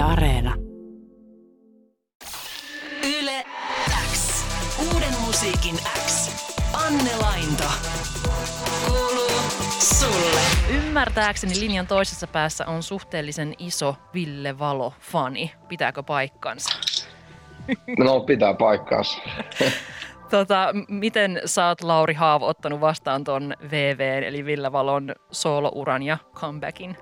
Yle 0.00 0.08
Areena. 0.08 0.54
Yle 3.18 3.44
X. 4.12 4.44
Uuden 4.78 5.14
musiikin 5.26 5.74
X. 6.06 6.30
Anne 6.86 7.10
Lainto. 7.20 7.64
Kuuluu 8.86 9.40
sulle. 9.78 10.40
Ymmärtääkseni 10.70 11.60
linjan 11.60 11.86
toisessa 11.86 12.26
päässä 12.26 12.66
on 12.66 12.82
suhteellisen 12.82 13.54
iso 13.58 13.96
Ville 14.14 14.58
Valo-fani. 14.58 15.52
Pitääkö 15.68 16.02
paikkansa? 16.02 16.78
No 17.98 18.20
pitää 18.20 18.54
paikkaansa. 18.54 19.18
Tota, 20.30 20.68
miten 20.88 21.40
sä 21.44 21.68
oot 21.68 21.82
Lauri 21.82 22.14
Haavo 22.14 22.46
ottanut 22.46 22.80
vastaan 22.80 23.24
ton 23.24 23.54
VV 23.70 24.22
eli 24.26 24.44
Ville 24.44 24.72
Valon 24.72 25.14
soolouran 25.30 26.02
ja 26.02 26.18
comebackin? 26.34 26.96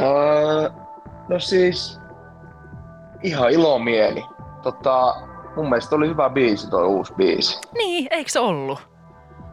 Öö, 0.00 0.70
no 1.30 1.38
siis 1.38 2.00
ihan 3.22 3.50
ilomieli. 3.50 4.24
Tota, 4.62 5.14
mun 5.56 5.68
mielestä 5.68 5.96
oli 5.96 6.08
hyvä 6.08 6.30
biisi 6.30 6.70
toi 6.70 6.86
uusi 6.86 7.14
biisi. 7.14 7.60
Niin, 7.74 8.08
eikö 8.10 8.30
se 8.30 8.40
ollut? 8.40 8.90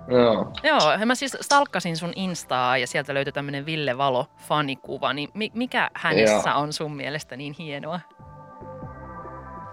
Joo. 0.07 0.51
Joo, 0.63 1.05
mä 1.05 1.15
siis 1.15 1.37
stalkkasin 1.41 1.97
sun 1.97 2.13
Instaa 2.15 2.77
ja 2.77 2.87
sieltä 2.87 3.13
löytyi 3.13 3.33
tämmönen 3.33 3.65
Ville 3.65 3.97
Valo 3.97 4.25
fanikuva, 4.37 5.13
niin 5.13 5.29
mi- 5.33 5.51
mikä 5.53 5.89
hänessä 5.93 6.55
on 6.55 6.73
sun 6.73 6.95
mielestä 6.95 7.37
niin 7.37 7.55
hienoa? 7.59 7.99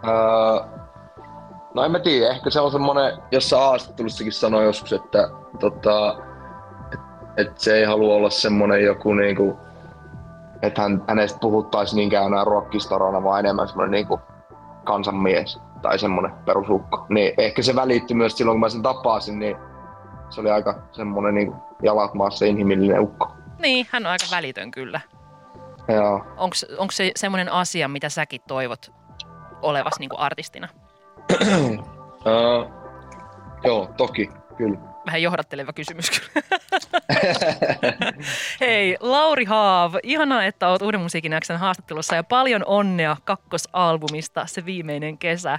Öö, 0.06 0.66
no 1.74 1.84
en 1.84 1.90
mä 1.90 1.98
tiedä, 1.98 2.30
ehkä 2.32 2.50
se 2.50 2.60
on 2.60 2.72
semmonen, 2.72 3.12
jossa 3.30 3.58
haastattelussakin 3.58 4.32
sanoi 4.32 4.64
joskus, 4.64 4.92
että 4.92 5.28
tota, 5.60 6.16
et, 6.92 7.00
et 7.36 7.58
se 7.58 7.74
ei 7.74 7.84
halua 7.84 8.14
olla 8.14 8.30
semmonen 8.30 8.84
joku 8.84 9.14
niinku, 9.14 9.58
että 10.66 10.82
hän, 10.82 11.04
hänestä 11.08 11.38
puhuttaisiin 11.38 11.96
niinkään 11.96 12.26
enää 12.26 12.44
rockistarona, 12.44 13.24
vaan 13.24 13.40
enemmän 13.40 13.68
semmonen 13.68 13.90
niinku 13.90 14.20
kansanmies 14.84 15.60
tai 15.82 15.98
semmonen 15.98 16.32
perusukko. 16.44 17.06
Niin 17.08 17.34
ehkä 17.38 17.62
se 17.62 17.74
välittyi 17.74 18.16
myös 18.16 18.36
silloin, 18.36 18.54
kun 18.54 18.60
mä 18.60 18.68
sen 18.68 18.82
tapasin, 18.82 19.38
niin 19.38 19.56
se 20.30 20.40
oli 20.40 20.50
aika 20.50 20.82
semmonen 20.92 21.34
niinku 21.34 21.54
jalat 21.82 22.14
maassa 22.14 22.44
inhimillinen 22.44 23.00
ukko. 23.00 23.32
Niin, 23.58 23.86
hän 23.90 24.06
on 24.06 24.12
aika 24.12 24.26
välitön 24.30 24.70
kyllä. 24.70 25.00
Joo. 25.88 26.24
Onko 26.78 26.92
se 26.92 27.12
semmoinen 27.16 27.52
asia, 27.52 27.88
mitä 27.88 28.08
säkin 28.08 28.40
toivot 28.48 28.92
olevas 29.62 29.98
niin 29.98 30.18
artistina? 30.18 30.68
Öö, 32.26 32.64
joo, 33.64 33.90
toki, 33.96 34.30
kyllä. 34.56 34.78
Vähän 35.06 35.22
johdatteleva 35.22 35.72
kysymys 35.72 36.10
kyllä. 36.10 36.46
Hei, 38.94 39.10
Lauri 39.10 39.44
Haav, 39.44 39.94
ihanaa, 40.02 40.44
että 40.44 40.68
oot 40.68 40.82
Uuden 40.82 41.00
musiikin 41.00 41.32
Xn 41.44 41.56
haastattelussa 41.56 42.14
ja 42.14 42.24
paljon 42.24 42.62
onnea 42.66 43.16
kakkosalbumista, 43.24 44.46
se 44.46 44.64
viimeinen 44.64 45.18
kesä. 45.18 45.58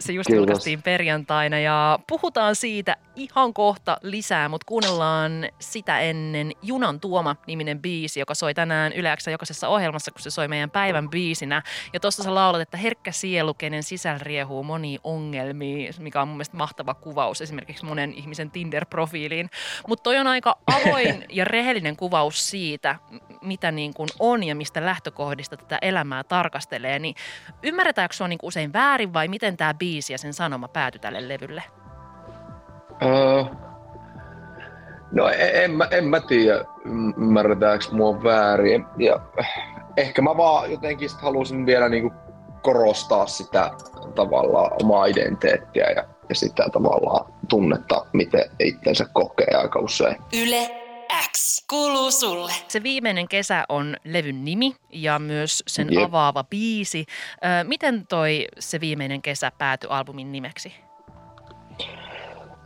Se 0.00 0.12
just 0.12 0.26
Kiitos. 0.26 0.38
julkaistiin 0.38 0.82
perjantaina 0.82 1.58
ja 1.58 1.98
puhutaan 2.08 2.56
siitä 2.56 2.96
ihan 3.16 3.54
kohta 3.54 3.96
lisää, 4.02 4.48
mutta 4.48 4.64
kuunnellaan 4.64 5.48
sitä 5.58 6.00
ennen 6.00 6.52
Junan 6.62 7.00
Tuoma-niminen 7.00 7.82
biisi, 7.82 8.20
joka 8.20 8.34
soi 8.34 8.54
tänään 8.54 8.92
Yle 8.92 9.16
jokaisessa 9.30 9.68
ohjelmassa, 9.68 10.10
kun 10.10 10.20
se 10.20 10.30
soi 10.30 10.48
meidän 10.48 10.70
päivän 10.70 11.10
biisinä. 11.10 11.62
Ja 11.92 12.00
tuossa 12.00 12.22
sä 12.22 12.34
laulat, 12.34 12.60
että 12.60 12.76
herkkä 12.76 13.12
sielu, 13.12 13.54
kenen 13.54 13.82
sisällä 13.82 14.18
riehuu 14.22 14.62
moni 14.62 14.98
ongelmia, 15.04 15.92
mikä 15.98 16.22
on 16.22 16.28
mun 16.28 16.36
mielestä 16.36 16.56
mahtava 16.56 16.94
kuvaus 16.94 17.40
esimerkiksi 17.40 17.84
monen 17.84 18.12
ihmisen 18.12 18.50
Tinder-profiiliin. 18.50 19.48
Mutta 19.88 20.02
toi 20.02 20.18
on 20.18 20.26
aika 20.26 20.58
avoin 20.66 21.24
ja 21.38 21.44
rehellinen 21.44 21.96
kuvaus 21.96 22.47
siitä, 22.50 22.96
mitä 23.42 23.70
niin 23.70 23.94
kuin 23.94 24.08
on 24.18 24.44
ja 24.44 24.54
mistä 24.54 24.84
lähtökohdista 24.84 25.56
tätä 25.56 25.78
elämää 25.82 26.24
tarkastelee. 26.24 26.98
Niin 26.98 27.14
ymmärretäänkö 27.62 28.14
sua 28.14 28.28
niin 28.28 28.38
kuin 28.38 28.48
usein 28.48 28.72
väärin 28.72 29.12
vai 29.12 29.28
miten 29.28 29.56
tämä 29.56 29.74
biisi 29.74 30.12
ja 30.12 30.18
sen 30.18 30.34
sanoma 30.34 30.68
päätyi 30.68 30.98
tälle 30.98 31.28
levylle? 31.28 31.62
Öö, 33.02 33.44
no 35.12 35.28
en, 35.28 35.64
en, 35.64 35.70
mä, 35.70 35.88
en 35.90 36.04
mä 36.04 36.20
tiedä, 36.20 36.64
ymmärretäänkö 37.16 37.84
mua 37.92 38.22
väärin. 38.22 38.84
Ja, 38.96 39.20
ehkä 39.96 40.22
mä 40.22 40.36
vaan 40.36 40.70
jotenkin 40.70 41.08
sit 41.08 41.20
halusin 41.20 41.66
vielä 41.66 41.88
niinku 41.88 42.12
korostaa 42.62 43.26
sitä 43.26 43.70
tavallaan 44.14 44.72
omaa 44.82 45.06
identiteettiä 45.06 45.90
ja, 45.90 46.04
ja 46.28 46.34
sitä 46.34 46.64
tavallaan 46.72 47.32
tunnetta, 47.48 48.06
miten 48.12 48.50
itsensä 48.58 49.06
kokee 49.12 49.54
aika 49.56 49.78
usein. 49.78 50.16
Yle. 50.42 50.77
Kuuluu 51.70 52.10
sulle. 52.10 52.52
Se 52.68 52.82
viimeinen 52.82 53.28
kesä 53.28 53.64
on 53.68 53.96
levyn 54.04 54.44
nimi 54.44 54.76
ja 54.90 55.18
myös 55.18 55.62
sen 55.66 55.88
Jep. 55.90 56.04
avaava 56.04 56.44
biisi. 56.44 57.06
Ö, 57.44 57.64
miten 57.64 58.06
toi 58.06 58.46
se 58.58 58.80
viimeinen 58.80 59.22
kesä 59.22 59.52
päätyi 59.58 59.90
albumin 59.90 60.32
nimeksi? 60.32 60.74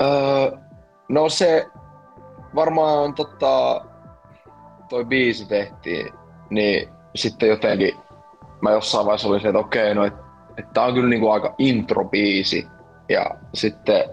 Öö, 0.01 0.59
no 1.09 1.29
se 1.29 1.67
varmaan 2.55 3.15
tota, 3.15 3.85
toi 4.89 5.05
biisi 5.05 5.49
tehtiin, 5.49 6.13
niin 6.51 6.89
sitten 7.15 7.49
jotenkin 7.49 7.95
mä 8.61 8.71
jossain 8.71 9.07
vaiheessa 9.07 9.29
olin 9.29 9.41
se, 9.41 9.49
että 9.49 9.59
okei, 9.59 9.95
no 9.95 10.05
että 10.05 10.23
et 10.57 10.73
tää 10.73 10.85
on 10.85 10.95
kyllä 10.95 11.09
niinku 11.09 11.31
aika 11.31 11.55
intro-biisi. 11.59 12.69
Ja 13.09 13.27
sitten 13.55 14.05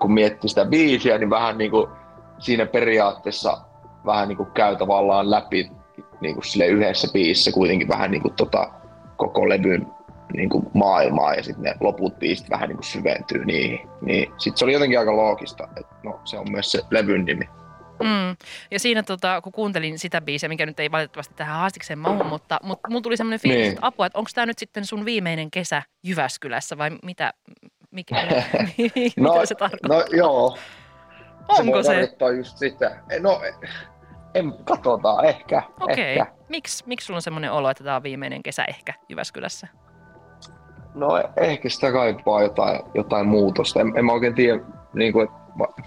kun 0.00 0.12
miettii 0.12 0.48
sitä 0.48 0.64
biisiä, 0.64 1.18
niin 1.18 1.30
vähän 1.30 1.58
niinku 1.58 1.88
siinä 2.38 2.66
periaatteessa 2.66 3.71
vähän 4.06 4.28
niinku 4.28 4.44
käy 4.44 4.76
tavallaan 4.76 5.30
läpi 5.30 5.70
niinku 6.20 6.42
sille 6.42 6.66
yhdessä 6.66 7.08
biisissä 7.12 7.52
kuitenkin 7.52 7.88
vähän 7.88 8.10
niinku 8.10 8.30
tota 8.30 8.70
koko 9.16 9.48
levyn 9.48 9.86
niinku 10.36 10.70
maailmaa 10.74 11.34
ja 11.34 11.42
sitten 11.42 11.62
ne 11.62 11.74
loput 11.80 12.18
biisit 12.18 12.50
vähän 12.50 12.68
niinku 12.68 12.82
syventyy 12.82 13.44
niihin. 13.44 13.80
Niin 14.00 14.32
sitten 14.38 14.58
se 14.58 14.64
oli 14.64 14.72
jotenkin 14.72 14.98
aika 14.98 15.16
loogista, 15.16 15.68
että 15.76 15.94
no 16.04 16.20
se 16.24 16.38
on 16.38 16.46
myös 16.50 16.72
se 16.72 16.80
levyn 16.90 17.24
nimi. 17.24 17.44
Mm. 18.02 18.36
Ja 18.70 18.78
siinä 18.78 19.02
tota, 19.02 19.40
kun 19.40 19.52
kuuntelin 19.52 19.98
sitä 19.98 20.20
biisiä, 20.20 20.48
mikä 20.48 20.66
nyt 20.66 20.80
ei 20.80 20.90
valitettavasti 20.90 21.34
tähän 21.34 21.56
haastikseen 21.56 21.98
mahu, 21.98 22.24
mutta, 22.24 22.60
mutta 22.62 22.88
mulla 22.88 23.02
tuli 23.02 23.16
semmoinen 23.16 23.40
fiilis, 23.40 23.58
Niin. 23.60 23.72
että 23.72 23.86
apua, 23.86 24.06
että 24.06 24.18
onko 24.18 24.30
tämä 24.34 24.46
nyt 24.46 24.58
sitten 24.58 24.84
sun 24.86 25.04
viimeinen 25.04 25.50
kesä 25.50 25.82
Jyväskylässä 26.02 26.78
vai 26.78 26.90
mitä, 27.02 27.32
mikä, 27.90 28.16
No, 29.16 29.32
mitä 29.32 29.46
se 29.46 29.54
tarkoittaa? 29.54 29.96
no 29.98 30.04
joo, 30.12 30.56
se 31.56 31.60
Onko 31.62 31.72
voi 31.72 31.84
se? 31.84 32.36
just 32.36 32.58
sitä. 32.58 32.96
No, 33.20 33.40
en, 34.34 34.54
katsotaan, 34.64 35.24
ehkä. 35.24 35.62
Okei. 35.80 36.12
ehkä. 36.12 36.26
Miksi 36.48 36.84
miksi 36.86 37.06
sulla 37.06 37.18
on 37.18 37.22
semmoinen 37.22 37.52
olo, 37.52 37.70
että 37.70 37.84
tämä 37.84 37.96
on 37.96 38.02
viimeinen 38.02 38.42
kesä 38.42 38.64
ehkä 38.64 38.94
Jyväskylässä? 39.08 39.68
No 40.94 41.08
ehkä 41.36 41.68
sitä 41.68 41.92
kaipaa 41.92 42.42
jotain, 42.42 42.80
jotain 42.94 43.26
muutosta. 43.28 43.80
En, 43.80 43.92
en 43.96 44.04
mä 44.04 44.12
oikein 44.12 44.34
tiedä, 44.34 44.60
niin 44.92 45.12
kuin, 45.12 45.28
että, 45.28 45.82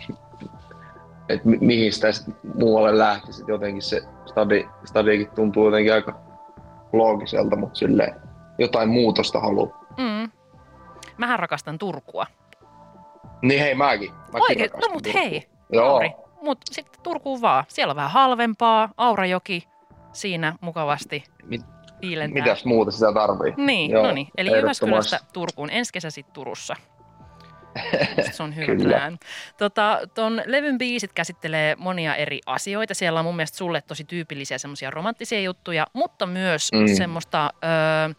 että 1.29 1.47
mi- 1.49 1.57
mihin 1.61 1.93
sitä 1.93 2.11
sit 2.11 2.35
muualle 2.59 2.97
lähtisi. 2.97 3.43
Jotenkin 3.47 3.81
se 3.81 4.01
stadi, 4.25 4.65
stadikin 4.85 5.29
tuntuu 5.35 5.65
jotenkin 5.65 5.93
aika 5.93 6.19
loogiselta, 6.93 7.55
mutta 7.55 7.75
silleen 7.79 8.15
jotain 8.57 8.89
muutosta 8.89 9.39
haluaa. 9.39 9.85
Mm. 9.97 10.31
Mähän 11.17 11.39
rakastan 11.39 11.77
Turkua. 11.77 12.25
Niin 13.41 13.59
hei, 13.61 13.75
mäkin. 13.75 14.11
mäkin 14.11 14.41
Oikein, 14.41 14.69
no 14.81 14.93
mut 14.93 15.03
Turkua. 15.03 15.21
hei, 15.21 15.47
Joo, 15.69 15.87
Lauri. 15.87 16.11
Mut 16.45 16.57
sitten 16.71 17.01
Turkuun 17.03 17.41
vaan. 17.41 17.63
Siellä 17.67 17.91
on 17.91 17.95
vähän 17.95 18.11
halvempaa, 18.11 18.89
Aurajoki 18.97 19.67
siinä 20.13 20.55
mukavasti 20.61 21.23
Mit, 21.43 21.61
viilentää. 22.01 22.43
mitäs 22.43 22.65
muuta 22.65 22.91
sitä 22.91 23.13
tarvii? 23.13 23.53
Niin, 23.57 23.91
Joo, 23.91 24.03
no 24.03 24.11
niin. 24.11 24.27
Eli. 24.37 24.51
Jyväskylästä 24.57 25.19
Turkuun. 25.33 25.69
Ensi 25.69 25.93
kesä 25.93 26.09
sitten 26.09 26.33
Turussa. 26.33 26.75
Se 28.31 28.43
on 28.43 28.55
hyvä 28.55 28.65
Kyllä. 28.65 28.97
plan. 28.97 29.17
Tota, 29.57 29.99
ton 30.13 30.41
levyn 30.45 30.77
biisit 30.77 31.13
käsittelee 31.13 31.75
monia 31.75 32.15
eri 32.15 32.39
asioita. 32.45 32.93
Siellä 32.93 33.19
on 33.19 33.25
mun 33.25 33.35
mielestä 33.35 33.57
sulle 33.57 33.81
tosi 33.81 34.03
tyypillisiä 34.03 34.57
semmoisia 34.57 34.91
romanttisia 34.91 35.39
juttuja, 35.41 35.87
mutta 35.93 36.25
myös. 36.25 36.71
Mm. 36.71 36.95
semmoista 36.95 37.49
ö, 38.09 38.13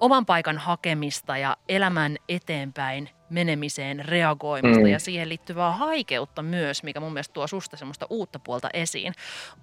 oman 0.00 0.26
paikan 0.26 0.58
hakemista 0.58 1.36
ja 1.36 1.56
elämän 1.68 2.16
eteenpäin 2.28 3.10
menemiseen 3.30 4.04
reagoimista 4.04 4.80
Mm. 4.84 4.86
ja 4.86 4.98
siihen 4.98 5.28
liittyvää 5.28 5.72
haikeutta 5.72 6.42
myös, 6.42 6.82
mikä 6.82 7.00
mun 7.00 7.12
mielestä 7.12 7.32
tuo 7.32 7.46
susta 7.46 7.76
semmoista 7.76 8.06
uutta 8.10 8.38
puolta 8.38 8.68
esiin. 8.74 9.12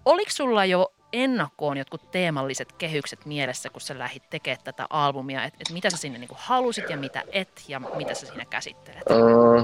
Oliko 0.06 0.32
sulla 0.32 0.66
jo 0.66 0.94
ennakkoon 1.14 1.78
jotkut 1.78 2.12
teemalliset 2.12 2.72
kehykset 2.72 3.26
mielessä, 3.26 3.70
kun 3.70 3.82
sä 3.82 4.00
lähdit 4.00 4.30
tekemään 4.30 4.64
tätä 4.64 4.86
albumia, 4.90 5.44
että 5.44 5.60
et 5.62 5.74
mitä 5.74 5.90
sä 5.90 5.98
sinne 5.98 6.20
niinku 6.20 6.36
halusit 6.38 6.90
ja 6.90 6.98
mitä 6.98 7.24
et 7.32 7.64
ja 7.68 7.82
mitä 7.96 8.14
sä 8.14 8.26
siinä 8.26 8.46
käsittelet? 8.46 9.04
Öö, 9.12 9.64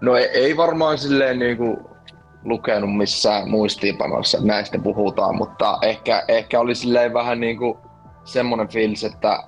no 0.00 0.16
ei, 0.16 0.24
ei 0.24 0.56
varmaan 0.56 0.98
silleen 0.98 1.38
niinku 1.38 1.90
lukenut 2.44 2.96
missään 2.96 3.50
muistiinpanoissa, 3.50 4.38
että 4.38 4.48
näistä 4.48 4.78
puhutaan, 4.78 5.36
mutta 5.36 5.78
ehkä, 5.82 6.24
ehkä 6.28 6.60
oli 6.60 6.74
silleen 6.74 7.14
vähän 7.14 7.40
niinku 7.40 7.78
semmoinen 8.24 8.68
fiilis, 8.68 9.04
että 9.04 9.42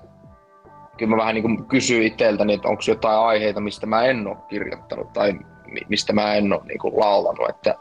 kyllä 1.02 1.16
mä 1.16 1.20
vähän 1.20 1.34
niinku 1.34 1.64
kysyin 1.64 2.02
itseltäni, 2.02 2.52
että 2.54 2.68
onko 2.68 2.82
jotain 2.88 3.18
aiheita, 3.18 3.60
mistä 3.60 3.86
mä 3.86 4.02
en 4.02 4.26
ole 4.26 4.36
kirjoittanut 4.48 5.12
tai 5.12 5.32
mi- 5.66 5.86
mistä 5.88 6.12
mä 6.12 6.34
en 6.34 6.52
ole 6.52 6.60
niinku 6.64 7.00
laulanut, 7.00 7.48
että, 7.50 7.74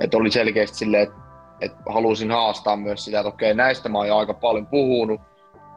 että 0.00 0.16
oli 0.16 0.30
selkeästi 0.30 0.78
silleen, 0.78 1.02
että, 1.02 1.16
että 1.60 1.76
halusin 1.92 2.30
haastaa 2.30 2.76
myös 2.76 3.04
sitä, 3.04 3.20
että 3.20 3.28
okei, 3.28 3.54
näistä 3.54 3.88
mä 3.88 3.98
oon 3.98 4.08
jo 4.08 4.16
aika 4.16 4.34
paljon 4.34 4.66
puhunut, 4.66 5.20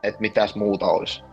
että 0.03 0.21
mitäs 0.21 0.55
muuta 0.55 0.85
olisi. 0.85 1.23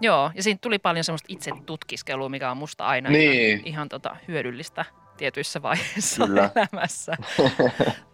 Joo, 0.00 0.30
ja 0.34 0.42
siinä 0.42 0.58
tuli 0.62 0.78
paljon 0.78 1.04
semmoista 1.04 1.26
itse 1.28 1.50
tutkiskelua, 1.66 2.28
mikä 2.28 2.50
on 2.50 2.56
musta 2.56 2.86
aina 2.86 3.10
Niin. 3.10 3.50
ihan, 3.50 3.66
ihan 3.66 3.88
tota, 3.88 4.16
hyödyllistä 4.28 4.84
tietyissä 5.16 5.62
vaiheissa 5.62 6.26
Kyllä. 6.26 6.50
elämässä. 6.56 7.16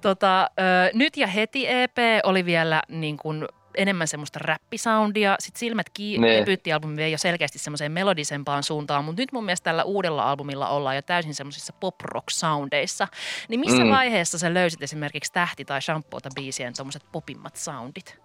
tota, 0.00 0.42
ö, 0.42 0.90
nyt 0.94 1.16
ja 1.16 1.26
heti 1.26 1.66
EP 1.68 1.96
oli 2.24 2.44
vielä 2.44 2.82
niin 2.88 3.16
kuin 3.16 3.48
enemmän 3.76 4.08
semmoista 4.08 4.38
räppisoundia. 4.42 5.36
Sitten 5.38 5.58
Silmät 5.58 5.86
kiinni 5.94 6.28
debyyttialbumi 6.28 6.96
vei 6.96 7.12
jo 7.12 7.18
selkeästi 7.18 7.58
semmoiseen 7.58 7.92
melodisempaan 7.92 8.62
suuntaan, 8.62 9.04
mutta 9.04 9.22
nyt 9.22 9.32
mun 9.32 9.44
mielestä 9.44 9.64
tällä 9.64 9.84
uudella 9.84 10.30
albumilla 10.30 10.68
ollaan 10.68 10.96
jo 10.96 11.02
täysin 11.02 11.34
semmoisissa 11.34 11.72
pop-rock-soundeissa. 11.80 13.08
Niin 13.48 13.60
missä 13.60 13.84
Mm. 13.84 13.90
vaiheessa 13.90 14.38
sä 14.38 14.54
löysit 14.54 14.82
esimerkiksi 14.82 15.32
Tähti- 15.32 15.64
tai 15.64 15.82
Shampoota 15.82 16.28
biisien 16.34 16.72
tommoset 16.76 17.02
popimmat 17.12 17.56
soundit? 17.56 18.18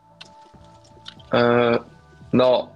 Öö, 1.34 1.80
no, 2.32 2.70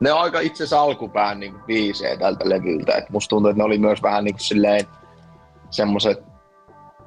ne 0.00 0.12
on 0.12 0.20
aika 0.20 0.40
itse 0.40 0.64
asiassa 0.64 0.80
alkupään 0.80 1.40
niin 1.40 1.54
biisejä 1.66 2.16
tältä 2.16 2.48
levyltä. 2.48 2.94
Et 2.96 3.10
musta 3.10 3.28
tuntuu, 3.28 3.50
että 3.50 3.58
ne 3.58 3.64
oli 3.64 3.78
myös 3.78 4.02
vähän 4.02 4.24
niin 4.24 4.34
kuin 4.34 4.44
silleen 4.44 4.86
semmoset, 5.70 6.18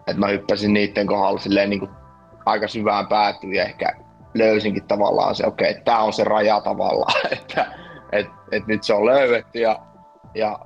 että 0.08 0.20
mä 0.20 0.28
hyppäsin 0.28 0.74
niiden 0.74 1.08
kohdalla 1.08 1.40
silleen 1.40 1.70
niin 1.70 1.80
kuin 1.80 1.92
aika 2.46 2.68
syvään 2.68 3.08
päätyyn 3.08 3.54
ja 3.54 3.64
ehkä 3.64 4.05
löysinkin 4.36 4.88
tavallaan 4.88 5.36
se, 5.36 5.48
okei, 5.48 5.72
okay, 5.72 5.84
tämä 5.84 6.00
on 6.00 6.14
se 6.14 6.24
raja 6.24 6.62
tavallaan, 6.62 7.22
että 7.40 7.66
et, 8.12 8.28
et 8.52 8.68
nyt 8.68 8.84
se 8.84 8.94
on 8.94 9.06
löydetty 9.06 9.60
ja, 9.60 9.80
ja 10.36 10.60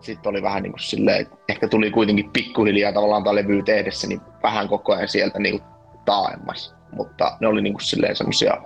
sitten 0.00 0.30
oli 0.30 0.42
vähän 0.42 0.62
niin 0.62 0.72
kuin 0.72 0.80
silleen, 0.80 1.20
että 1.20 1.36
ehkä 1.48 1.68
tuli 1.68 1.90
kuitenkin 1.90 2.30
pikkuhiljaa 2.30 2.92
tavallaan 2.92 3.24
tämä 3.24 3.34
levy 3.34 3.62
tehdessä 3.62 4.06
niin 4.06 4.20
vähän 4.42 4.68
koko 4.68 4.94
ajan 4.94 5.08
sieltä 5.08 5.38
niin 5.38 5.60
kuin 5.60 5.70
taaemmas, 6.04 6.74
mutta 6.92 7.36
ne 7.40 7.46
oli 7.46 7.62
niin 7.62 7.74
kuin 7.74 7.84
silleen 7.84 8.16
semmosia 8.16 8.56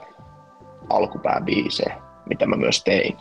alkupään 0.91 1.45
biisejä, 1.45 2.01
mitä 2.29 2.47
mä 2.47 2.57
myös 2.57 2.85
tein. 2.85 3.17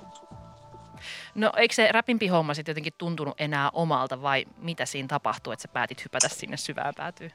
No 1.35 1.51
eikö 1.57 1.73
se 1.73 1.91
räpimpi 1.91 2.27
homma 2.27 2.53
sitten 2.53 2.71
jotenkin 2.71 2.93
tuntunut 2.97 3.41
enää 3.41 3.69
omalta 3.73 4.21
vai 4.21 4.45
mitä 4.57 4.85
siinä 4.85 5.07
tapahtui, 5.07 5.53
että 5.53 5.61
sä 5.61 5.67
päätit 5.73 6.03
hypätä 6.03 6.29
sinne 6.29 6.57
syvään 6.57 6.93
päätyyn? 6.97 7.31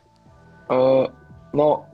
Öö, 0.73 1.15
no, 1.53 1.87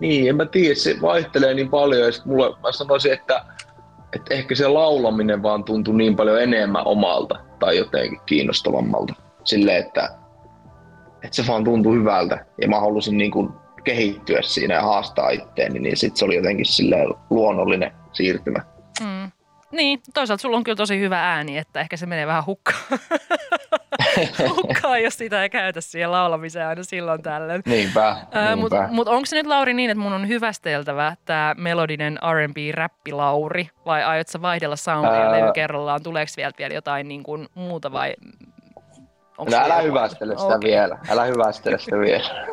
niin, 0.00 0.28
en 0.28 0.36
mä 0.36 0.46
tiedä, 0.46 0.74
se 0.74 0.96
vaihtelee 1.02 1.54
niin 1.54 1.70
paljon, 1.70 2.06
ja 2.06 2.12
sit 2.12 2.24
mulle, 2.24 2.56
mä 2.62 2.72
sanoisin, 2.72 3.12
että, 3.12 3.44
että 4.16 4.34
ehkä 4.34 4.54
se 4.54 4.68
laulaminen 4.68 5.42
vaan 5.42 5.64
tuntui 5.64 5.94
niin 5.94 6.16
paljon 6.16 6.42
enemmän 6.42 6.86
omalta 6.86 7.38
tai 7.58 7.76
jotenkin 7.76 8.20
kiinnostavammalta. 8.26 9.14
Silleen, 9.44 9.86
että, 9.86 10.10
että 11.22 11.36
se 11.36 11.46
vaan 11.46 11.64
tuntui 11.64 11.96
hyvältä, 11.96 12.46
ja 12.60 12.68
mä 12.68 12.80
halusin 12.80 13.18
niin 13.18 13.30
kuin 13.30 13.48
kehittyä 13.84 14.42
siinä 14.42 14.74
ja 14.74 14.82
haastaa 14.82 15.30
itteeni, 15.30 15.78
niin 15.78 15.96
sitten 15.96 16.16
se 16.16 16.24
oli 16.24 16.36
jotenkin 16.36 16.66
silleen 16.66 17.08
luonnollinen 17.30 17.92
siirtymä. 18.12 18.60
Mm. 19.00 19.30
Niin, 19.72 20.00
toisaalta 20.14 20.42
sulla 20.42 20.56
on 20.56 20.64
kyllä 20.64 20.76
tosi 20.76 21.00
hyvä 21.00 21.34
ääni, 21.34 21.58
että 21.58 21.80
ehkä 21.80 21.96
se 21.96 22.06
menee 22.06 22.26
vähän 22.26 22.46
hukkaan, 22.46 22.78
hukkaan 24.56 25.02
jos 25.02 25.18
sitä 25.18 25.42
ei 25.42 25.50
käytä 25.50 25.80
siihen 25.80 26.12
laulamiseen 26.12 26.66
aina 26.66 26.82
silloin 26.82 27.22
tällöin. 27.22 27.62
Niinpä, 27.66 28.16
Ää, 28.32 28.56
Mutta 28.56 28.76
niinpä. 28.80 28.94
mut 28.94 29.08
onko 29.08 29.26
se 29.26 29.36
nyt 29.36 29.46
Lauri 29.46 29.74
niin, 29.74 29.90
että 29.90 30.02
mun 30.02 30.12
on 30.12 30.28
hyvästeltävä 30.28 31.16
tämä 31.24 31.54
melodinen 31.58 32.18
R&B-räppi 32.32 33.12
Lauri 33.12 33.68
vai 33.86 34.04
aiot 34.04 34.28
sä 34.28 34.42
vaihdella 34.42 34.76
soundia 34.76 35.12
Ää. 35.22 35.32
levy 35.32 35.52
kerrallaan? 35.52 36.02
Tuleeko 36.02 36.32
vielä, 36.36 36.52
vielä 36.58 36.74
jotain 36.74 37.08
niin 37.08 37.22
kuin 37.22 37.48
muuta 37.54 37.92
vai 37.92 38.14
No, 39.50 39.56
älä 39.56 39.80
hyvästele 39.80 40.38
sitä 40.38 40.54
Okei. 40.56 40.70
vielä, 40.70 40.98
älä 41.10 41.24
hyvästele 41.24 41.78
sitä 41.78 41.98
vielä. 42.06 42.46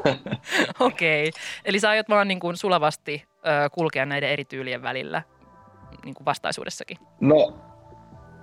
Okei, 0.79 1.31
eli 1.65 1.79
sä 1.79 1.89
aiot 1.89 2.09
vaan 2.09 2.27
niin 2.27 2.39
kuin 2.39 2.57
sulavasti 2.57 3.25
ö, 3.37 3.69
kulkea 3.69 4.05
näiden 4.05 4.29
eri 4.29 4.45
tyylien 4.45 4.83
välillä 4.83 5.21
niin 6.05 6.15
kuin 6.15 6.25
vastaisuudessakin. 6.25 6.97
No, 7.21 7.53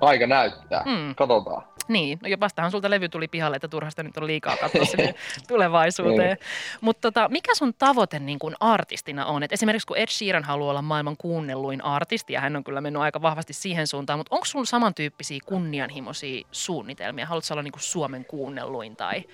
aika 0.01 0.27
näyttää. 0.27 0.83
Mm. 0.87 1.15
Katsotaan. 1.15 1.63
Niin, 1.89 2.19
no 2.23 2.29
vastahan 2.41 2.71
sulta 2.71 2.91
levy 2.91 3.09
tuli 3.09 3.29
pihalle, 3.29 3.57
että 3.57 3.69
turhasta 3.69 4.03
nyt 4.03 4.17
on 4.17 4.27
liikaa 4.27 4.57
katsoa 4.57 4.85
sinne 4.97 5.15
tulevaisuuteen. 5.49 6.37
Mutta 6.81 7.01
tota, 7.01 7.29
mikä 7.29 7.55
sun 7.55 7.75
tavoite 7.75 8.19
niin 8.19 8.39
kuin 8.39 8.55
artistina 8.61 9.27
on? 9.27 9.43
Et 9.43 9.53
esimerkiksi 9.53 9.87
kun 9.87 9.97
Ed 9.97 10.09
Sheeran 10.11 10.45
haluaa 10.45 10.71
olla 10.71 10.83
maailman 10.83 11.17
kuunnelluin 11.17 11.85
artisti, 11.85 12.33
ja 12.33 12.41
hän 12.41 12.57
on 12.57 12.65
kyllä 12.65 12.81
mennyt 12.81 13.03
aika 13.03 13.23
vahvasti 13.23 13.53
siihen 13.53 13.87
suuntaan, 13.87 14.19
mutta 14.19 14.35
onko 14.35 14.45
sulla 14.45 14.65
samantyyppisiä 14.65 15.39
kunnianhimoisia 15.47 16.47
suunnitelmia? 16.53 17.27
Haluatko 17.27 17.55
olla 17.55 17.63
niin 17.63 17.73
kuin 17.73 17.83
Suomen 17.83 18.25
kuunnelluin 18.25 18.97
tai... 18.97 19.25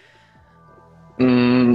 Mm, 1.19 1.73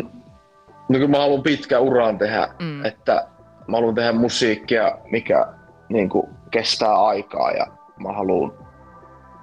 no 0.89 0.94
kyllä 0.94 1.07
mä 1.07 1.18
haluan 1.18 1.44
pitkä 1.44 1.80
uran 1.80 2.18
tehdä, 2.18 2.48
mm. 2.60 2.86
että 2.86 3.27
mä 3.68 3.77
haluan 3.77 3.95
tehdä 3.95 4.12
musiikkia, 4.12 4.98
mikä 5.12 5.48
niin 5.89 6.10
kuin, 6.10 6.27
kestää 6.51 6.95
aikaa 6.95 7.51
ja 7.51 7.68
mä 8.00 8.13
haluan 8.13 8.54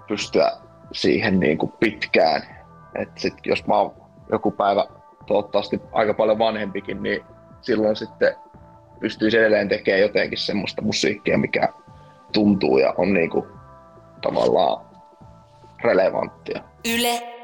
pystyä 0.08 0.61
siihen 0.92 1.40
niin 1.40 1.58
kuin, 1.58 1.72
pitkään. 1.80 2.42
Et 2.94 3.08
sit, 3.16 3.34
jos 3.44 3.66
mä 3.66 3.74
oon 3.74 3.94
joku 4.30 4.50
päivä 4.50 4.84
toivottavasti 5.26 5.80
aika 5.92 6.14
paljon 6.14 6.38
vanhempikin, 6.38 7.02
niin 7.02 7.24
silloin 7.60 7.96
sitten 7.96 8.34
pystyisi 9.00 9.38
edelleen 9.38 9.68
tekemään 9.68 10.00
jotenkin 10.00 10.38
semmoista 10.38 10.82
musiikkia, 10.82 11.38
mikä 11.38 11.68
tuntuu 12.32 12.78
ja 12.78 12.94
on 12.98 13.14
niin 13.14 13.30
kuin, 13.30 13.46
tavallaan 14.22 14.86
relevanttia. 15.84 16.62
Yle 16.94 17.41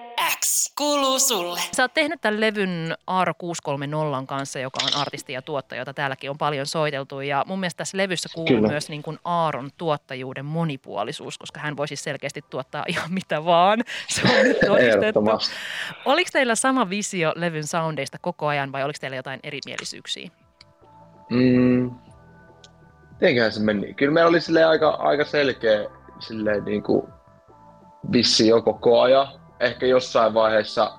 kuuluu 0.79 1.19
sulle. 1.19 1.61
Sä 1.73 1.83
oot 1.83 1.95
tehnyt 1.95 2.21
tämän 2.21 2.41
levyn 2.41 2.95
Aaro 3.07 3.33
630 3.39 4.27
kanssa, 4.27 4.59
joka 4.59 4.79
on 4.85 5.01
artisti 5.01 5.33
ja 5.33 5.43
tuottaja, 5.43 5.81
jota 5.81 5.95
täälläkin 5.95 6.31
on 6.31 6.39
paljon 6.39 6.67
soiteltu. 6.67 7.21
Ja 7.21 7.45
mun 7.47 7.61
mielestä 7.61 7.79
tässä 7.79 7.97
levyssä 7.97 8.29
kuuluu 8.35 8.57
Kyllä. 8.57 8.69
myös 8.69 8.89
niin 8.89 9.03
kuin 9.03 9.19
Aaron 9.25 9.71
tuottajuuden 9.77 10.45
monipuolisuus, 10.45 11.39
koska 11.39 11.61
hän 11.61 11.77
voisi 11.77 11.97
selkeästi 11.97 12.45
tuottaa 12.51 12.85
ihan 12.89 13.13
mitä 13.13 13.45
vaan. 13.45 13.85
Se 14.09 14.23
on 14.39 14.45
nyt 14.45 14.57
todistettu. 14.67 15.21
Oliko 16.05 16.31
teillä 16.33 16.55
sama 16.55 16.91
visio 16.91 17.33
levyn 17.37 17.67
soundeista 17.67 18.19
koko 18.21 18.47
ajan 18.47 18.73
vai 18.73 18.85
oliko 18.85 18.99
teillä 19.01 19.17
jotain 19.17 19.41
erimielisyyksiä? 19.43 20.31
Mm. 21.31 21.91
Mitenköhän 23.11 23.53
se 23.53 23.61
meni? 23.61 23.95
Kyllä 23.95 24.13
meillä 24.13 24.29
oli 24.29 24.63
aika, 24.63 24.89
aika 24.89 25.25
selkeä 25.25 25.85
silleen 26.19 26.65
niin 26.65 26.83
kuin 26.83 27.07
visio 28.13 28.63
koko 28.63 29.01
ajan. 29.01 29.48
Ehkä 29.61 29.87
jossain 29.87 30.35
vaiheessa 30.35 30.99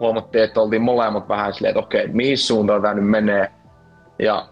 huomattiin, 0.00 0.44
että 0.44 0.60
oltiin 0.60 0.82
molemmat 0.82 1.28
vähän 1.28 1.54
silleen, 1.54 1.70
että 1.70 1.86
okei, 1.86 2.08
mihin 2.08 2.38
suuntaan 2.38 2.82
tämä 2.82 2.94
nyt 2.94 3.08
menee. 3.08 3.52
Ja 4.18 4.48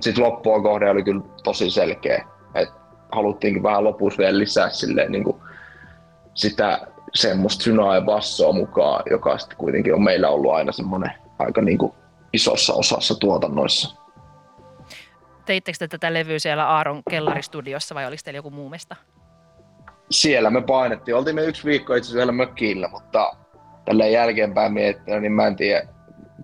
sitten 0.00 0.24
loppua 0.24 0.62
kohde 0.62 0.90
oli 0.90 1.02
kyllä 1.02 1.22
tosi 1.44 1.70
selkeä. 1.70 2.26
Että 2.54 2.74
haluttiinkin 3.12 3.62
vähän 3.62 3.84
lopussa 3.84 4.18
vielä 4.18 4.38
lisää 4.38 4.70
silleen 4.70 5.12
niin 5.12 5.24
kuin 5.24 5.36
sitä 6.34 6.86
semmoista 7.14 7.64
synaa 7.64 7.94
ja 7.94 8.00
bassoa 8.00 8.52
mukaan, 8.52 9.02
joka 9.10 9.38
sitten 9.38 9.58
kuitenkin 9.58 9.94
on 9.94 10.02
meillä 10.02 10.28
ollut 10.28 10.52
aina 10.52 10.72
semmoinen 10.72 11.12
aika 11.38 11.62
niin 11.62 11.78
kuin 11.78 11.92
isossa 12.32 12.74
osassa 12.74 13.14
tuotannoissa. 13.14 14.00
Teittekö 15.46 15.78
te 15.78 15.88
tätä 15.88 16.14
levyä 16.14 16.38
siellä 16.38 16.68
Aaron 16.68 17.02
kellaristudiossa 17.10 17.94
vai 17.94 18.06
oliko 18.06 18.20
teillä 18.24 18.38
joku 18.38 18.50
muu 18.50 18.68
mesta? 18.68 18.96
Siellä 20.10 20.50
me 20.50 20.62
painettiin. 20.62 21.14
Oltiin 21.14 21.36
me 21.36 21.44
yksi 21.44 21.64
viikko 21.64 21.94
itse 21.94 22.10
asiassa 22.10 22.32
mökillä, 22.32 22.88
mutta 22.88 23.36
tällä 23.84 24.06
jälkeenpäin 24.06 24.72
miettinyt, 24.72 25.22
niin 25.22 25.32
mä 25.32 25.46
en 25.46 25.56
tiedä, 25.56 25.88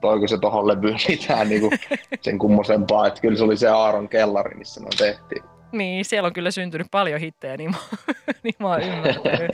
toiko 0.00 0.28
se 0.28 0.38
tohon 0.38 0.68
levyyn 0.68 0.98
mitään 1.08 1.48
niin 1.48 1.60
kuin 1.60 1.72
sen 2.22 2.38
kummosempaa. 2.38 3.06
Että 3.06 3.20
kyllä 3.20 3.36
se 3.36 3.44
oli 3.44 3.56
se 3.56 3.68
Aaron 3.68 4.08
kellari, 4.08 4.54
missä 4.54 4.80
me 4.80 4.88
tehtiin. 4.98 5.42
Niin, 5.72 6.04
siellä 6.04 6.26
on 6.26 6.32
kyllä 6.32 6.50
syntynyt 6.50 6.86
paljon 6.90 7.20
hittejä, 7.20 7.56
niin 7.56 7.70
mä, 7.70 7.76
niin 8.42 8.54
mä 8.58 8.68
oon 8.68 8.82
ymmärtänyt. 8.82 9.50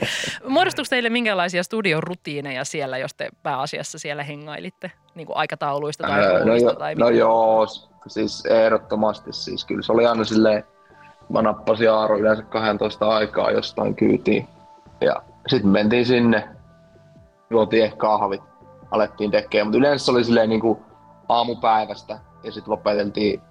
Muodostuiko 0.47 0.87
teille 0.89 1.09
minkälaisia 1.09 1.63
studion 1.63 2.03
rutiineja 2.03 2.65
siellä, 2.65 2.97
jos 2.97 3.13
te 3.13 3.29
pääasiassa 3.43 3.99
siellä 3.99 4.23
hengailitte? 4.23 4.91
Niin 5.15 5.27
kuin 5.27 5.37
aikatauluista 5.37 6.07
tai 6.07 6.23
Öö, 6.23 6.45
no, 6.45 6.55
jo, 6.55 6.73
tai 6.73 6.95
no 6.95 7.09
joo, 7.09 7.67
siis 8.07 8.45
ehdottomasti. 8.45 9.33
Siis 9.33 9.65
kyllä 9.65 9.81
se 9.81 9.91
oli 9.91 10.05
aina 10.05 10.23
silleen, 10.23 10.63
mä 11.33 11.41
nappasin 11.41 11.91
Aaro 11.91 12.17
yleensä 12.17 12.43
12 12.43 13.07
aikaa 13.07 13.51
jostain 13.51 13.95
kyytiin. 13.95 14.47
Ja 15.01 15.15
sitten 15.47 15.69
mentiin 15.71 16.05
sinne, 16.05 16.47
juotiin 17.49 17.83
ehkä 17.83 17.97
kahvit, 17.97 18.41
alettiin 18.91 19.31
tekemään. 19.31 19.67
Mutta 19.67 19.77
yleensä 19.77 20.05
se 20.05 20.11
oli 20.11 20.23
silleen 20.23 20.49
niin 20.49 20.61
kuin 20.61 20.79
aamupäivästä 21.29 22.19
ja 22.43 22.51
sitten 22.51 22.71
lopeteltiin 22.71 23.41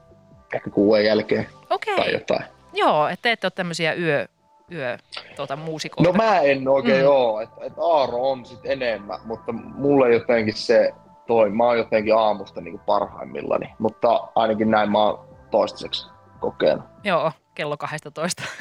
ehkä 0.54 0.70
kuuden 0.70 1.04
jälkeen 1.04 1.46
Okei, 1.70 1.96
tai 1.96 2.12
jotain. 2.12 2.44
joo, 2.72 3.08
että 3.08 3.22
te 3.22 3.32
ette 3.32 3.46
ole 3.46 3.52
tämmöisiä 3.54 3.94
yö, 3.94 4.26
yö 4.72 4.98
tuota, 5.36 5.56
muusikoita. 5.56 6.10
No 6.12 6.16
mä 6.16 6.40
en 6.40 6.68
oikein 6.68 7.04
Mm. 7.04 7.10
oo, 7.10 7.40
että 7.40 7.56
et 7.64 7.72
Aaro 7.78 8.30
on 8.30 8.44
sit 8.46 8.60
enemmän, 8.64 9.20
mutta 9.24 9.52
mulle 9.52 10.12
jotenkin 10.14 10.54
se 10.54 10.94
toi, 11.26 11.50
mä 11.50 11.64
oon 11.64 11.78
jotenkin 11.78 12.16
aamusta 12.16 12.60
niinku 12.60 12.80
parhaimmillani, 12.86 13.74
mutta 13.78 14.28
ainakin 14.34 14.70
näin 14.70 14.90
mä 14.92 14.98
oon 15.02 15.24
toistaiseksi 15.50 16.06
kokenut. 16.40 16.84
Joo, 17.04 17.32
kello 17.54 17.76
12. 17.76 18.42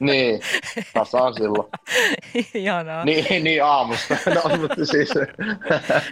Niin, 0.00 0.40
tasan 0.94 1.34
silloin. 1.34 1.68
Ihanaa. 2.54 3.04
Niin, 3.04 3.44
niin 3.44 3.64
aamusta. 3.64 4.16
No, 4.34 4.56
mutta 4.56 4.84
siis 4.84 5.08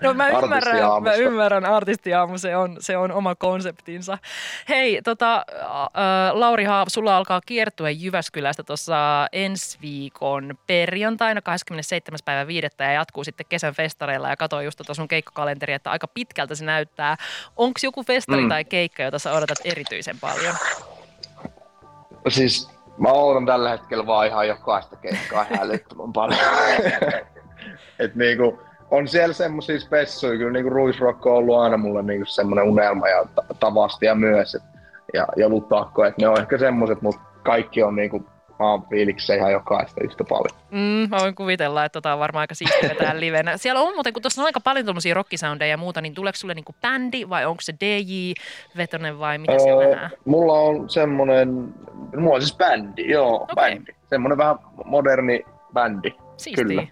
No 0.02 0.14
mä 0.14 0.28
ymmärrän, 0.28 1.02
mä 1.02 1.14
ymmärrän, 1.14 1.64
artistiaamu, 1.64 2.38
se 2.38 2.56
on, 2.56 2.76
se 2.80 2.96
on 2.96 3.12
oma 3.12 3.34
konseptinsa. 3.34 4.18
Hei, 4.68 5.00
tota, 5.04 5.36
äh, 5.36 6.32
Lauri 6.32 6.64
Haav, 6.64 6.86
sulla 6.90 7.16
alkaa 7.16 7.40
kiertue 7.46 7.90
Jyväskylästä 7.92 8.62
tuossa 8.62 9.26
ensi 9.32 9.78
viikon 9.82 10.54
perjantaina 10.66 11.42
27. 11.42 12.18
päivä 12.24 12.46
5. 12.46 12.66
ja 12.78 12.92
jatkuu 12.92 13.24
sitten 13.24 13.46
kesän 13.48 13.74
festareilla 13.74 14.28
ja 14.28 14.36
katsoin 14.36 14.64
just 14.64 14.76
tuota 14.76 14.94
sun 14.94 15.08
keikkakalenteri, 15.08 15.72
että 15.72 15.90
aika 15.90 16.08
pitkältä 16.08 16.54
se 16.54 16.64
näyttää. 16.64 17.16
Onko 17.56 17.80
joku 17.82 18.02
festari 18.04 18.42
Mm. 18.42 18.48
tai 18.48 18.64
keikka, 18.64 19.02
jota 19.02 19.18
sä 19.18 19.32
odotat 19.32 19.58
erityisen 19.64 20.18
paljon? 20.20 20.54
Siis 22.28 22.70
mä 22.98 23.12
odotan 23.12 23.46
tällä 23.46 23.70
hetkellä 23.70 24.06
vaan 24.06 24.26
ihan 24.26 24.48
jokaista 24.48 24.96
keikkaa 24.96 25.42
ihan 25.42 25.66
älyttömän 25.66 26.12
paljon. 26.12 26.40
Et 27.98 28.14
niinku, 28.14 28.60
on 28.90 29.08
siellä 29.08 29.32
semmosia 29.32 29.80
spessuja, 29.80 30.38
kyllä 30.38 30.52
niinku 30.52 30.70
Ruisrock 30.70 31.26
on 31.26 31.32
ollut 31.32 31.58
aina 31.58 31.76
mulle 31.76 32.02
niinku 32.02 32.26
semmoinen 32.26 32.64
unelma 32.64 33.08
ja 33.08 33.26
ta- 33.34 33.54
tavasti 33.60 34.06
ja 34.06 34.14
myös. 34.14 34.54
Et, 34.54 34.62
ja, 35.14 35.26
ja 35.36 35.48
Lutakko, 35.48 36.04
että 36.04 36.22
ne 36.22 36.28
on 36.28 36.40
ehkä 36.40 36.58
semmoset, 36.58 37.02
mutta 37.02 37.20
kaikki 37.42 37.82
on 37.82 37.96
niinku, 37.96 38.24
mä 38.58 38.70
oon 38.70 38.86
fiiliksissä 38.90 39.34
ihan 39.34 39.52
jokaista 39.52 40.00
yhtä 40.04 40.24
paljon. 40.24 40.60
Mm, 40.70 41.10
mä 41.10 41.16
voin 41.20 41.34
kuvitella, 41.34 41.84
että 41.84 41.96
tota 41.96 42.12
on 42.12 42.18
varmaan 42.18 42.40
aika 42.40 42.54
siistiä 42.54 42.88
vetää 42.98 43.20
livenä. 43.20 43.56
Siellä 43.56 43.80
on 43.80 43.94
muuten, 43.94 44.12
kun 44.12 44.22
tuossa 44.22 44.42
on 44.42 44.46
aika 44.46 44.60
paljon 44.60 44.84
tuommoisia 44.86 45.14
rockisoundeja 45.14 45.70
ja 45.70 45.76
muuta, 45.76 46.00
niin 46.00 46.14
tuleeko 46.14 46.36
sulle 46.36 46.54
niinku 46.54 46.74
bändi 46.82 47.28
vai 47.28 47.46
onko 47.46 47.60
se 47.60 47.72
DJ-vetonen 47.72 49.18
vai 49.18 49.38
mitä 49.38 49.58
siellä 49.58 49.82
Öö, 49.84 49.90
nähdään? 49.90 50.10
mulla 50.24 50.52
on 50.52 50.90
semmonen, 50.90 51.74
mulla 52.16 52.34
on 52.34 52.42
siis 52.42 52.56
bändi, 52.56 53.10
joo, 53.10 53.34
Okei. 53.34 53.54
bändi. 53.54 53.92
Semmonen 54.10 54.38
vähän 54.38 54.56
moderni 54.84 55.42
bändi. 55.72 56.10
Siistiä. 56.36 56.64
Kyllä. 56.64 56.86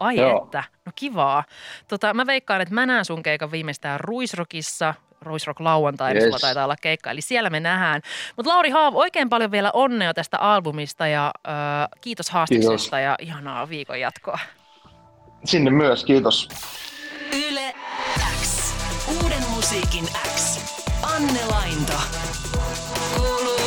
Ai 0.00 0.16
Joo. 0.16 0.44
että, 0.44 0.64
no 0.86 0.92
kivaa. 0.94 1.44
Tota, 1.88 2.14
mä 2.14 2.26
veikkaan, 2.26 2.60
että 2.60 2.74
mä 2.74 2.86
näen 2.86 3.04
sun 3.04 3.22
keikan 3.22 3.50
viimeistään 3.50 4.00
Ruisrockissa. 4.00 4.94
Ruisrock 5.20 5.60
lauantai, 5.60 6.14
yes. 6.14 6.14
Yes. 6.14 6.24
sulla 6.24 6.38
taitaa 6.38 6.64
olla 6.64 6.76
keikka, 6.80 7.10
eli 7.10 7.20
siellä 7.20 7.50
me 7.50 7.60
nähdään. 7.60 8.00
Mutta 8.36 8.52
Lauri 8.52 8.70
Haav, 8.70 8.94
oikein 8.94 9.28
paljon 9.28 9.50
vielä 9.50 9.70
onnea 9.72 10.14
tästä 10.14 10.38
albumista 10.38 11.06
ja 11.06 11.32
äh, 11.48 11.54
kiitos 12.00 12.30
haastiksesta 12.30 13.00
ja 13.00 13.16
ihanaa 13.18 13.68
viikon 13.68 14.00
jatkoa. 14.00 14.38
Sinne 15.44 15.70
myös, 15.70 16.04
kiitos. 16.04 16.48
Yle 17.48 17.74
X. 18.42 18.72
Uuden 19.22 19.42
musiikin 19.54 20.04
X. 20.36 20.58
Anne 21.02 21.40
Lainto. 21.50 21.92
Kuuluu 23.16 23.60